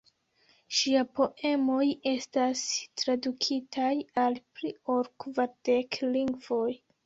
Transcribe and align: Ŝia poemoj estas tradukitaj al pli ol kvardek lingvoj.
Ŝia 0.77 1.03
poemoj 1.19 1.83
estas 2.13 2.65
tradukitaj 3.03 3.93
al 4.25 4.41
pli 4.57 4.75
ol 4.99 5.15
kvardek 5.27 6.05
lingvoj. 6.19 6.69